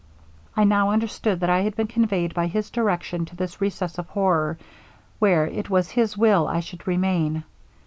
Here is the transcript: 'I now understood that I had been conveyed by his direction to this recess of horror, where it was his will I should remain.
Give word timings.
'I 0.57 0.63
now 0.63 0.89
understood 0.89 1.41
that 1.41 1.49
I 1.51 1.59
had 1.61 1.75
been 1.75 1.85
conveyed 1.85 2.33
by 2.33 2.47
his 2.47 2.71
direction 2.71 3.23
to 3.25 3.35
this 3.35 3.61
recess 3.61 3.99
of 3.99 4.09
horror, 4.09 4.57
where 5.19 5.45
it 5.45 5.69
was 5.69 5.91
his 5.91 6.17
will 6.17 6.47
I 6.47 6.59
should 6.59 6.87
remain. 6.87 7.43